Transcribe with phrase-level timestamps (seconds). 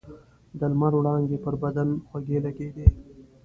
[0.59, 2.87] د لمر وړانګې پر بدن خوږې لګېدې.